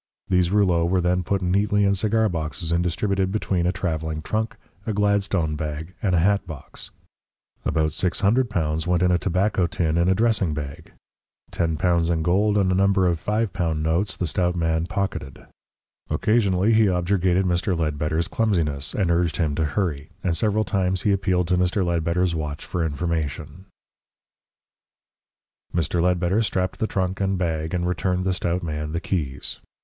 These 0.29 0.49
rouleaux 0.49 0.83
were 0.85 0.99
then 0.99 1.21
put 1.21 1.43
neatly 1.43 1.83
in 1.85 1.93
cigar 1.93 2.27
boxes 2.27 2.71
and 2.71 2.83
distributed 2.83 3.31
between 3.31 3.67
a 3.67 3.71
travelling 3.71 4.23
trunk, 4.23 4.55
a 4.87 4.93
Gladstone 4.93 5.55
bag, 5.55 5.93
and 6.01 6.15
a 6.15 6.19
hatbox. 6.19 6.89
About 7.65 7.91
L600 7.91 8.87
went 8.87 9.03
in 9.03 9.11
a 9.11 9.19
tobacco 9.19 9.67
tin 9.67 9.99
in 9.99 10.09
a 10.09 10.15
dressing 10.15 10.55
bag. 10.55 10.91
L10 11.51 12.09
in 12.09 12.23
gold 12.23 12.57
and 12.57 12.71
a 12.71 12.73
number 12.73 13.05
of 13.05 13.23
L5 13.23 13.77
notes 13.77 14.17
the 14.17 14.25
stout 14.25 14.55
man 14.55 14.87
pocketed. 14.87 15.45
Occasionally 16.09 16.73
he 16.73 16.85
objurgated 16.87 17.43
Mr. 17.45 17.77
Ledbetter's 17.77 18.27
clumsiness, 18.27 18.95
and 18.95 19.11
urged 19.11 19.37
him 19.37 19.53
to 19.53 19.65
hurry, 19.65 20.09
and 20.23 20.35
several 20.35 20.63
times 20.63 21.03
he 21.03 21.11
appealed 21.11 21.47
to 21.49 21.59
Mr. 21.59 21.85
Ledbetter's 21.85 22.33
watch 22.33 22.65
for 22.65 22.83
information. 22.83 23.65
Mr. 25.75 26.01
Ledbetter 26.01 26.41
strapped 26.41 26.79
the 26.79 26.87
trunk 26.87 27.21
and 27.21 27.37
bag, 27.37 27.75
and 27.75 27.87
returned 27.87 28.25
the 28.25 28.33
stout 28.33 28.63
man 28.63 28.93
the 28.93 28.99
keys. 28.99 29.59